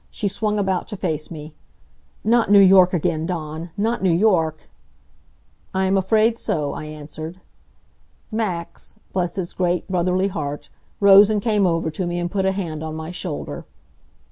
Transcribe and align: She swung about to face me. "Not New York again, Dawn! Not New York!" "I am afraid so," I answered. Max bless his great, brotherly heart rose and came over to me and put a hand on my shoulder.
She 0.09 0.27
swung 0.27 0.57
about 0.57 0.87
to 0.87 0.97
face 0.97 1.29
me. 1.29 1.53
"Not 2.23 2.49
New 2.49 2.57
York 2.59 2.91
again, 2.91 3.27
Dawn! 3.27 3.69
Not 3.77 4.01
New 4.01 4.11
York!" 4.11 4.67
"I 5.75 5.85
am 5.85 5.95
afraid 5.95 6.39
so," 6.39 6.73
I 6.73 6.85
answered. 6.85 7.39
Max 8.31 8.95
bless 9.13 9.35
his 9.35 9.53
great, 9.53 9.87
brotherly 9.87 10.29
heart 10.29 10.69
rose 10.99 11.29
and 11.29 11.39
came 11.39 11.67
over 11.67 11.91
to 11.91 12.07
me 12.07 12.17
and 12.17 12.31
put 12.31 12.45
a 12.47 12.51
hand 12.51 12.83
on 12.83 12.95
my 12.95 13.11
shoulder. 13.11 13.67